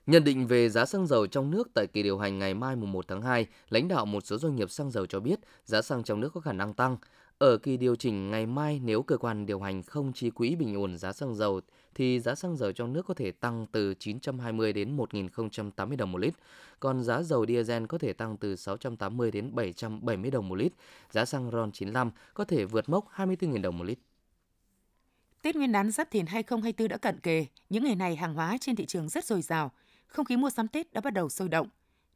Nhận 0.05 0.23
định 0.23 0.47
về 0.47 0.69
giá 0.69 0.85
xăng 0.85 1.07
dầu 1.07 1.27
trong 1.27 1.51
nước 1.51 1.69
tại 1.73 1.87
kỳ 1.87 2.03
điều 2.03 2.17
hành 2.17 2.39
ngày 2.39 2.53
mai 2.53 2.75
mùng 2.75 2.91
1 2.91 3.07
tháng 3.07 3.21
2, 3.21 3.47
lãnh 3.69 3.87
đạo 3.87 4.05
một 4.05 4.25
số 4.25 4.37
doanh 4.37 4.55
nghiệp 4.55 4.71
xăng 4.71 4.91
dầu 4.91 5.05
cho 5.05 5.19
biết 5.19 5.39
giá 5.65 5.81
xăng 5.81 6.03
trong 6.03 6.19
nước 6.19 6.29
có 6.33 6.41
khả 6.41 6.53
năng 6.53 6.73
tăng. 6.73 6.97
Ở 7.37 7.57
kỳ 7.57 7.77
điều 7.77 7.95
chỉnh 7.95 8.31
ngày 8.31 8.45
mai 8.45 8.81
nếu 8.83 9.01
cơ 9.01 9.17
quan 9.17 9.45
điều 9.45 9.59
hành 9.59 9.83
không 9.83 10.13
chi 10.13 10.29
quỹ 10.29 10.55
bình 10.55 10.75
ổn 10.75 10.97
giá 10.97 11.13
xăng 11.13 11.35
dầu 11.35 11.61
thì 11.95 12.19
giá 12.19 12.35
xăng 12.35 12.57
dầu 12.57 12.71
trong 12.71 12.93
nước 12.93 13.05
có 13.07 13.13
thể 13.13 13.31
tăng 13.31 13.65
từ 13.71 13.93
920 13.93 14.73
đến 14.73 14.97
1.080 14.97 15.95
đồng 15.97 16.11
một 16.11 16.17
lít, 16.17 16.33
còn 16.79 17.03
giá 17.03 17.21
dầu 17.21 17.45
diesel 17.45 17.85
có 17.85 17.97
thể 17.97 18.13
tăng 18.13 18.37
từ 18.37 18.55
680 18.55 19.31
đến 19.31 19.55
770 19.55 20.31
đồng 20.31 20.49
một 20.49 20.55
lít. 20.55 20.73
Giá 21.11 21.25
xăng 21.25 21.51
RON 21.51 21.71
95 21.71 22.11
có 22.33 22.43
thể 22.43 22.65
vượt 22.65 22.89
mốc 22.89 23.05
24.000 23.15 23.61
đồng 23.61 23.77
một 23.77 23.83
lít. 23.83 23.99
Tết 25.41 25.55
Nguyên 25.55 25.71
đán 25.71 25.91
Giáp 25.91 26.11
Thìn 26.11 26.25
2024 26.25 26.87
đã 26.87 26.97
cận 26.97 27.19
kề, 27.19 27.45
những 27.69 27.83
ngày 27.83 27.95
này 27.95 28.15
hàng 28.15 28.33
hóa 28.33 28.57
trên 28.61 28.75
thị 28.75 28.85
trường 28.85 29.09
rất 29.09 29.25
dồi 29.25 29.41
dào, 29.41 29.71
không 30.09 30.25
khí 30.25 30.37
mua 30.37 30.49
sắm 30.49 30.67
Tết 30.67 30.93
đã 30.93 31.01
bắt 31.01 31.13
đầu 31.13 31.29
sôi 31.29 31.49
động. 31.49 31.67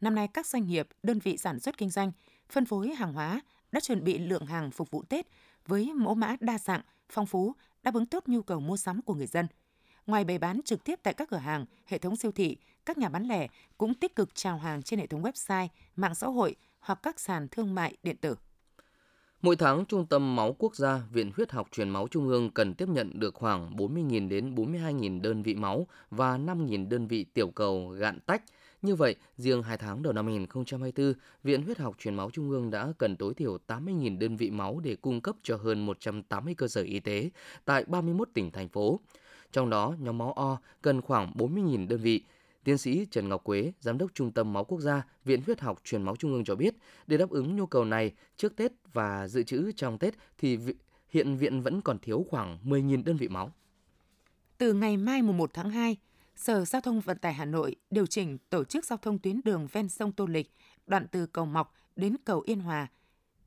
Năm 0.01 0.16
nay 0.16 0.28
các 0.28 0.48
doanh 0.48 0.68
nghiệp, 0.68 0.88
đơn 1.04 1.19
vị 1.19 1.38
sản 1.38 1.60
xuất 1.60 1.78
kinh 1.78 1.90
doanh, 1.90 2.12
phân 2.50 2.66
phối 2.66 2.95
hàng 2.95 3.13
hóa 3.13 3.42
đã 3.72 3.80
chuẩn 3.80 4.04
bị 4.04 4.18
lượng 4.18 4.45
hàng 4.45 4.72
phục 4.72 4.92
vụ 4.92 5.04
Tết 5.04 5.28
với 5.68 5.94
mẫu 5.94 6.16
mã 6.16 6.36
đa 6.40 6.57
dạng, 6.57 6.81
phong 7.10 7.25
phú, 7.25 7.56
đáp 7.84 7.94
ứng 7.94 8.06
tốt 8.06 8.24
nhu 8.28 8.42
cầu 8.42 8.60
mua 8.60 8.78
sắm 8.78 9.01
của 9.01 9.13
người 9.13 9.28
dân. 9.28 9.48
Ngoài 10.06 10.24
bày 10.24 10.38
bán 10.38 10.62
trực 10.66 10.84
tiếp 10.84 11.00
tại 11.04 11.13
các 11.13 11.30
cửa 11.30 11.38
hàng, 11.38 11.66
hệ 11.86 11.98
thống 11.98 12.16
siêu 12.16 12.31
thị, 12.31 12.57
các 12.86 12.98
nhà 12.98 13.10
bán 13.10 13.24
lẻ 13.24 13.48
cũng 13.78 13.94
tích 13.94 14.16
cực 14.16 14.36
chào 14.36 14.57
hàng 14.57 14.84
trên 14.84 15.00
hệ 15.00 15.07
thống 15.07 15.24
website, 15.24 15.68
mạng 15.95 16.16
xã 16.16 16.28
hội 16.28 16.56
hoặc 16.80 17.00
các 17.04 17.19
sàn 17.19 17.48
thương 17.48 17.75
mại 17.75 17.98
điện 18.04 18.18
tử. 18.18 18.36
Mỗi 19.44 19.56
tháng, 19.56 19.86
Trung 19.86 20.06
tâm 20.06 20.36
Máu 20.36 20.56
Quốc 20.60 20.75
gia, 20.75 21.01
Viện 21.12 21.31
Huyết 21.36 21.51
học 21.51 21.68
Truyền 21.72 21.90
máu 21.90 22.07
Trung 22.07 22.28
ương 22.28 22.50
cần 22.50 22.74
tiếp 22.74 22.90
nhận 22.90 23.19
được 23.19 23.36
khoảng 23.36 23.75
40.000 23.75 24.30
đến 24.30 24.56
42.000 24.56 25.22
đơn 25.22 25.44
vị 25.44 25.56
máu 25.56 25.88
và 26.12 26.38
5.000 26.38 26.90
đơn 26.90 27.07
vị 27.07 27.24
tiểu 27.24 27.48
cầu 27.48 27.90
gạn 27.90 28.19
tách. 28.19 28.44
Như 28.81 28.95
vậy, 28.95 29.16
riêng 29.38 29.63
2 29.63 29.78
tháng 29.78 30.04
đầu 30.04 30.13
năm 30.13 30.25
2024, 30.25 31.13
Viện 31.44 31.63
Huyết 31.63 31.78
học 31.78 31.95
Truyền 32.00 32.16
máu 32.16 32.30
Trung 32.31 32.50
ương 32.50 32.72
đã 32.72 32.94
cần 32.98 33.16
tối 33.16 33.34
thiểu 33.34 33.57
80.000 33.68 34.19
đơn 34.19 34.38
vị 34.38 34.51
máu 34.51 34.80
để 34.84 34.95
cung 34.95 35.22
cấp 35.22 35.36
cho 35.44 35.57
hơn 35.57 35.86
180 35.86 36.54
cơ 36.57 36.68
sở 36.68 36.81
y 36.81 37.00
tế 37.00 37.30
tại 37.66 37.84
31 37.88 38.30
tỉnh, 38.34 38.51
thành 38.51 38.69
phố. 38.69 39.00
Trong 39.51 39.69
đó, 39.69 39.95
nhóm 40.00 40.18
máu 40.18 40.34
O 40.34 40.57
cần 40.81 41.01
khoảng 41.01 41.31
40.000 41.36 41.88
đơn 41.88 42.00
vị. 42.00 42.24
Tiến 42.63 42.77
sĩ 42.77 43.06
Trần 43.12 43.30
Ngọc 43.30 43.44
Quế, 43.44 43.71
Giám 43.80 43.98
đốc 43.98 44.13
Trung 44.13 44.31
tâm 44.31 44.54
Máu 44.54 44.63
Quốc 44.63 44.80
gia, 44.80 45.04
Viện 45.25 45.42
Huyết 45.45 45.62
học 45.62 45.81
Truyền 45.83 46.04
máu 46.04 46.15
Trung 46.15 46.33
ương 46.33 46.44
cho 46.44 46.56
biết, 46.56 46.75
để 47.07 47.18
đáp 47.18 47.30
ứng 47.30 47.56
nhu 47.56 47.65
cầu 47.65 47.86
này 47.86 48.12
trước 48.36 48.56
Tết 48.56 48.71
và 48.94 49.27
dự 49.27 49.44
trữ 49.44 49.71
trong 49.71 49.98
Tết 49.98 50.13
thì 50.38 50.57
hiện 51.10 51.38
viện 51.38 51.62
vẫn 51.62 51.81
còn 51.81 52.00
thiếu 52.00 52.25
khoảng 52.30 52.60
10.000 52.63 53.04
đơn 53.04 53.18
vị 53.18 53.27
máu. 53.27 53.51
Từ 54.57 54.74
ngày 54.74 54.98
mai 54.98 55.21
mùng 55.21 55.38
1 55.38 55.50
tháng 55.54 55.69
2, 55.69 55.98
Sở 56.36 56.65
Giao 56.65 56.81
thông 56.81 57.01
Vận 57.01 57.18
tải 57.18 57.33
Hà 57.33 57.45
Nội 57.45 57.75
điều 57.89 58.06
chỉnh 58.06 58.38
tổ 58.50 58.63
chức 58.63 58.86
giao 58.86 58.98
thông 58.98 59.19
tuyến 59.19 59.42
đường 59.45 59.68
ven 59.71 59.89
sông 59.89 60.12
Tô 60.12 60.25
Lịch, 60.25 60.51
đoạn 60.88 61.07
từ 61.12 61.25
cầu 61.25 61.45
Mọc 61.45 61.74
đến 61.95 62.16
cầu 62.25 62.42
Yên 62.45 62.59
Hòa, 62.59 62.88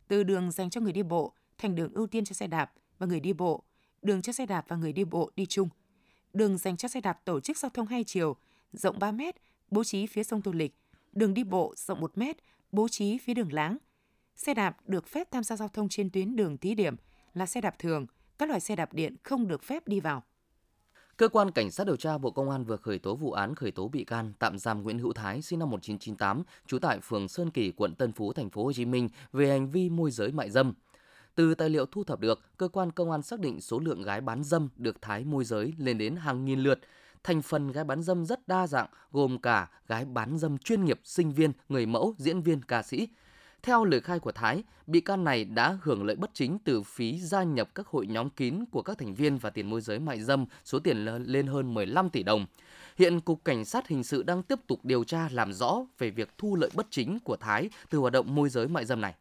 từ 0.09 0.23
đường 0.23 0.51
dành 0.51 0.71
cho 0.71 0.81
người 0.81 0.93
đi 0.93 1.03
bộ 1.03 1.33
thành 1.59 1.75
đường 1.75 1.93
ưu 1.95 2.07
tiên 2.07 2.25
cho 2.25 2.33
xe 2.33 2.47
đạp 2.47 2.73
và 2.99 3.07
người 3.07 3.21
đi 3.21 3.33
bộ, 3.33 3.63
đường 4.03 4.23
cho 4.23 4.33
xe 4.33 4.47
đạp 4.47 4.65
và 4.69 4.77
người 4.77 4.93
đi 4.93 5.05
bộ 5.05 5.31
đi 5.37 5.47
chung. 5.47 5.69
Đường 6.33 6.59
dành 6.59 6.77
cho 6.77 6.89
xe 6.89 7.01
đạp 7.01 7.25
tổ 7.25 7.41
chức 7.41 7.59
giao 7.59 7.71
thông 7.71 7.87
hai 7.87 8.05
chiều, 8.05 8.37
rộng 8.77 8.99
3 8.99 9.13
m, 9.13 9.21
bố 9.71 9.85
trí 9.85 10.07
phía 10.07 10.23
sông 10.23 10.43
Tô 10.43 10.53
Lịch, 10.53 10.75
đường 11.13 11.35
đi 11.35 11.45
bộ 11.45 11.75
rộng 11.77 12.01
1 12.01 12.19
m, 12.19 12.23
bố 12.73 12.89
trí 12.89 13.19
phía 13.19 13.35
đường 13.35 13.53
láng. 13.53 13.77
Xe 14.37 14.55
đạp 14.55 14.77
được 14.87 15.09
phép 15.09 15.29
tham 15.31 15.45
gia 15.45 15.57
giao 15.57 15.69
thông 15.69 15.89
trên 15.89 16.11
tuyến 16.11 16.37
đường 16.37 16.59
thí 16.59 16.75
điểm 16.75 16.97
là 17.35 17.47
xe 17.47 17.61
đạp 17.61 17.79
thường, 17.79 18.07
các 18.39 18.49
loại 18.49 18.61
xe 18.61 18.77
đạp 18.77 18.93
điện 18.93 19.17
không 19.23 19.49
được 19.49 19.63
phép 19.63 19.89
đi 19.89 20.01
vào. 20.01 20.23
Cơ 21.17 21.29
quan 21.29 21.51
Cảnh 21.51 21.71
sát 21.71 21.87
điều 21.87 21.97
tra 21.97 22.19
Bộ 22.19 22.31
Công 22.31 22.51
an 22.51 22.65
vừa 22.65 22.77
khởi 22.77 22.99
tố 22.99 23.15
vụ 23.15 23.33
án 23.33 23.55
khởi 23.55 23.71
tố 23.71 23.89
bị 23.89 24.05
can 24.05 24.33
tạm 24.39 24.59
giam 24.59 24.83
Nguyễn 24.83 24.99
Hữu 24.99 25.13
Thái 25.13 25.43
sinh 25.43 25.59
năm 25.59 25.71
1998, 25.71 26.43
trú 26.67 26.79
tại 26.79 27.01
phường 27.03 27.29
Sơn 27.29 27.51
Kỳ, 27.51 27.71
quận 27.71 27.95
Tân 27.95 28.13
Phú, 28.13 28.33
thành 28.33 28.51
phố 28.51 28.65
Hồ 28.65 28.73
Chí 28.73 28.85
Minh 28.85 29.09
về 29.33 29.49
hành 29.49 29.71
vi 29.71 29.91
môi 29.91 30.11
giới 30.11 30.33
mại 30.33 30.51
dâm. 30.51 30.73
Từ 31.35 31.55
tài 31.55 31.71
liệu 31.71 31.87
thu 31.87 32.05
thập 32.05 32.21
được, 32.21 32.41
cơ 32.57 32.69
quan 32.69 32.93
công 32.93 33.11
an 33.11 33.23
xác 33.23 33.41
định 33.41 33.61
số 33.61 33.79
lượng 33.79 34.03
gái 34.03 34.21
bán 34.21 34.45
dâm 34.45 34.69
được 34.77 35.03
Thái 35.03 35.25
môi 35.25 35.45
giới 35.45 35.75
lên 35.79 35.99
đến 35.99 36.17
hàng 36.17 36.45
nghìn 36.45 36.61
lượt. 36.61 36.81
Thành 37.25 37.43
phần 37.43 37.73
gái 37.73 37.85
bán 37.85 38.03
dâm 38.03 38.27
rất 38.27 38.49
đa 38.49 38.67
dạng, 38.67 38.87
gồm 39.13 39.39
cả 39.39 39.71
gái 39.89 40.05
bán 40.05 40.39
dâm 40.39 40.59
chuyên 40.59 40.85
nghiệp, 40.85 41.01
sinh 41.05 41.33
viên, 41.33 41.53
người 41.69 41.87
mẫu, 41.87 42.15
diễn 42.19 42.43
viên, 42.43 42.63
ca 42.63 42.83
sĩ. 42.83 43.09
Theo 43.63 43.85
lời 43.85 44.01
khai 44.01 44.19
của 44.19 44.33
Thái, 44.33 44.63
bị 44.87 45.01
can 45.01 45.25
này 45.25 45.45
đã 45.45 45.79
hưởng 45.83 46.05
lợi 46.05 46.17
bất 46.17 46.31
chính 46.35 46.59
từ 46.59 46.83
phí 46.83 47.19
gia 47.19 47.43
nhập 47.43 47.75
các 47.75 47.87
hội 47.87 48.07
nhóm 48.07 48.31
kín 48.31 48.65
của 48.71 48.83
các 48.83 48.99
thành 48.99 49.15
viên 49.15 49.39
và 49.39 49.51
tiền 49.51 49.71
môi 49.71 49.81
giới 49.81 49.99
mại 49.99 50.23
dâm, 50.23 50.47
số 50.65 50.79
tiền 50.79 51.05
lên 51.05 51.47
hơn 51.47 51.75
15 51.75 52.11
tỷ 52.11 52.23
đồng. 52.23 52.47
Hiện 52.99 53.21
Cục 53.21 53.45
Cảnh 53.45 53.65
sát 53.65 53.89
Hình 53.89 54.05
sự 54.05 54.23
đang 54.23 54.43
tiếp 54.43 54.59
tục 54.67 54.81
điều 54.85 55.05
tra 55.05 55.29
làm 55.33 55.53
rõ 55.53 55.87
về 55.99 56.11
việc 56.11 56.39
thu 56.39 56.57
lợi 56.57 56.71
bất 56.75 56.87
chính 56.91 57.19
của 57.21 57.37
Thái 57.37 57.71
từ 57.91 57.99
hoạt 57.99 58.13
động 58.13 58.35
môi 58.35 58.49
giới 58.49 58.69
mại 58.69 58.85
dâm 58.85 59.01
này. 59.01 59.15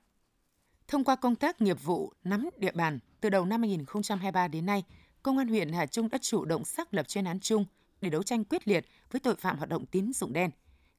Thông 0.87 1.03
qua 1.03 1.15
công 1.15 1.35
tác 1.35 1.61
nghiệp 1.61 1.83
vụ 1.83 2.13
nắm 2.23 2.49
địa 2.57 2.71
bàn, 2.71 2.99
từ 3.21 3.29
đầu 3.29 3.45
năm 3.45 3.61
2023 3.61 4.47
đến 4.47 4.65
nay, 4.65 4.83
Công 5.25 5.37
an 5.37 5.47
huyện 5.47 5.73
Hà 5.73 5.85
Trung 5.85 6.09
đã 6.09 6.17
chủ 6.21 6.45
động 6.45 6.65
xác 6.65 6.93
lập 6.93 7.07
chuyên 7.07 7.25
án 7.25 7.39
chung 7.39 7.65
để 8.05 8.09
đấu 8.09 8.23
tranh 8.23 8.43
quyết 8.43 8.67
liệt 8.67 8.85
với 9.11 9.19
tội 9.19 9.35
phạm 9.35 9.57
hoạt 9.57 9.69
động 9.69 9.85
tín 9.85 10.13
dụng 10.13 10.33
đen. 10.33 10.51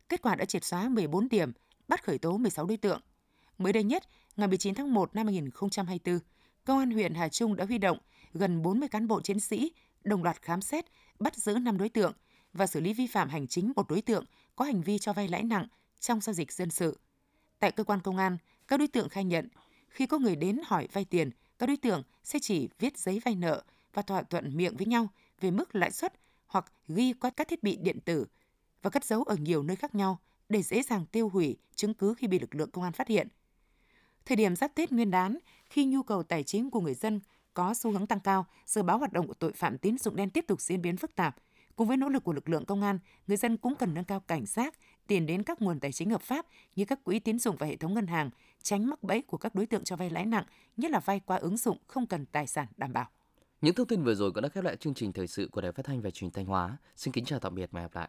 Kết 0.08 0.22
quả 0.22 0.34
đã 0.34 0.44
triệt 0.44 0.64
xóa 0.64 0.88
14 0.88 1.28
điểm, 1.28 1.52
bắt 1.88 2.04
khởi 2.04 2.18
tố 2.18 2.38
16 2.38 2.66
đối 2.66 2.76
tượng. 2.76 3.00
Mới 3.58 3.72
đây 3.72 3.84
nhất, 3.84 4.02
ngày 4.36 4.48
19 4.48 4.75
tháng 4.75 4.94
1 4.94 5.14
năm 5.14 5.26
2024, 5.26 6.18
Công 6.64 6.78
an 6.78 6.90
huyện 6.90 7.14
Hà 7.14 7.28
Trung 7.28 7.56
đã 7.56 7.64
huy 7.64 7.78
động 7.78 7.98
gần 8.34 8.62
40 8.62 8.88
cán 8.88 9.08
bộ 9.08 9.20
chiến 9.20 9.40
sĩ 9.40 9.72
đồng 10.04 10.22
loạt 10.22 10.42
khám 10.42 10.60
xét, 10.60 10.84
bắt 11.18 11.36
giữ 11.36 11.58
5 11.58 11.78
đối 11.78 11.88
tượng 11.88 12.12
và 12.52 12.66
xử 12.66 12.80
lý 12.80 12.92
vi 12.92 13.06
phạm 13.06 13.28
hành 13.28 13.46
chính 13.46 13.72
một 13.76 13.88
đối 13.88 14.02
tượng 14.02 14.25
có 14.56 14.64
hành 14.64 14.82
vi 14.82 14.98
cho 14.98 15.12
vay 15.12 15.28
lãi 15.28 15.42
nặng 15.42 15.66
trong 16.00 16.20
giao 16.20 16.34
dịch 16.34 16.52
dân 16.52 16.70
sự. 16.70 16.98
Tại 17.58 17.72
cơ 17.72 17.84
quan 17.84 18.00
công 18.00 18.16
an, 18.16 18.36
các 18.68 18.76
đối 18.76 18.88
tượng 18.88 19.08
khai 19.08 19.25
nhận 19.25 19.48
khi 19.88 20.06
có 20.06 20.18
người 20.18 20.36
đến 20.36 20.60
hỏi 20.64 20.88
vay 20.92 21.04
tiền, 21.04 21.30
các 21.58 21.66
đối 21.66 21.76
tượng 21.76 22.02
sẽ 22.25 22.38
chỉ 22.42 22.68
viết 22.78 22.98
giấy 22.98 23.20
vay 23.25 23.34
nợ 23.34 23.62
và 23.94 24.02
thỏa 24.02 24.22
thuận 24.22 24.56
miệng 24.56 24.76
với 24.76 24.86
nhau 24.86 25.08
về 25.40 25.50
mức 25.50 25.75
lãi 25.75 25.90
suất 25.90 26.12
hoặc 26.47 26.73
ghi 26.88 27.12
qua 27.12 27.31
các 27.31 27.49
thiết 27.49 27.62
bị 27.62 27.76
điện 27.76 28.00
tử 28.00 28.26
và 28.83 28.91
cất 28.91 29.05
giấu 29.05 29.23
ở 29.23 29.37
nhiều 29.37 29.62
nơi 29.62 29.76
khác 29.76 29.95
nhau 29.95 30.19
để 30.49 30.62
dễ 30.62 30.83
dàng 30.83 31.07
tiêu 31.07 31.29
hủy 31.29 31.57
chứng 31.75 31.95
cứ 31.95 32.15
khi 32.15 32.26
bị 32.26 32.38
lực 32.38 32.55
lượng 32.55 32.71
công 32.71 32.85
an 32.85 32.93
phát 32.93 33.09
hiện. 33.09 33.29
Thời 34.25 34.37
điểm 34.37 34.57
giáp 34.57 34.75
Tết 34.75 34.93
Nguyên 34.93 35.11
đán, 35.11 35.38
khi 35.71 35.85
nhu 35.85 36.03
cầu 36.03 36.23
tài 36.23 36.43
chính 36.43 36.71
của 36.71 36.81
người 36.81 36.95
dân 36.95 37.21
có 37.55 37.75
xu 37.75 37.91
hướng 37.91 38.07
tăng 38.07 38.21
cao, 38.21 38.47
dự 38.67 38.83
báo 38.83 38.99
hoạt 38.99 39.12
động 39.12 39.29
của 39.29 39.35
tội 39.35 39.53
phạm 39.53 39.79
tín 39.79 39.99
dụng 39.99 40.17
đen 40.17 40.31
tiếp 40.31 40.45
tục 40.49 40.61
diễn 40.61 40.83
biến 40.83 40.97
phức 40.97 41.15
tạp. 41.15 41.37
Cùng 41.76 41.88
với 41.88 41.97
nỗ 41.97 42.09
lực 42.09 42.25
của 42.25 42.33
lực 42.33 42.49
lượng 42.49 42.65
công 42.65 42.83
an, 42.83 42.99
người 43.26 43.37
dân 43.37 43.57
cũng 43.57 43.75
cần 43.75 43.95
nâng 43.95 44.05
cao 44.05 44.21
cảnh 44.21 44.47
giác, 44.47 44.75
tiền 45.07 45.26
đến 45.26 45.43
các 45.43 45.62
nguồn 45.62 45.81
tài 45.81 45.93
chính 45.93 46.11
hợp 46.11 46.23
pháp 46.23 46.47
như 46.76 46.85
các 46.85 47.05
quỹ 47.05 47.19
tín 47.19 47.38
dụng 47.38 47.57
và 47.57 47.67
hệ 47.67 47.76
thống 47.76 47.95
ngân 47.95 48.07
hàng, 48.07 48.31
tránh 48.62 48.87
mắc 48.87 49.03
bẫy 49.03 49.23
của 49.23 49.38
các 49.38 49.55
đối 49.55 49.67
tượng 49.67 49.85
cho 49.85 49.97
vay 49.97 50.11
lãi 50.11 50.26
nặng, 50.26 50.45
nhất 50.76 50.91
là 50.91 51.00
vay 51.00 51.21
qua 51.21 51.37
ứng 51.37 51.57
dụng 51.57 51.79
không 51.87 52.07
cần 52.07 52.26
tài 52.26 52.47
sản 52.47 52.67
đảm 52.76 52.93
bảo. 52.93 53.09
Những 53.60 53.75
thông 53.75 53.86
tin 53.86 54.02
vừa 54.02 54.14
rồi 54.14 54.32
cũng 54.32 54.42
đã 54.42 54.48
khép 54.48 54.64
lại 54.64 54.76
chương 54.76 54.94
trình 54.94 55.12
thời 55.12 55.26
sự 55.26 55.48
của 55.52 55.60
Đài 55.60 55.72
Phát 55.72 55.86
thanh 55.86 56.00
và 56.02 56.10
Truyền 56.10 56.30
thanh 56.30 56.46
Hóa. 56.46 56.76
Xin 56.96 57.12
kính 57.12 57.25
chào 57.25 57.38
tạm 57.38 57.54
biệt 57.54 57.70
và 57.72 57.80
hẹn 57.80 57.90
gặp 57.92 58.00
lại. 58.00 58.08